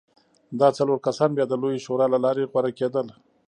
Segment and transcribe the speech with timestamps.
[0.59, 3.07] دا څلور کسان بیا د لویې شورا له لارې غوره کېدل.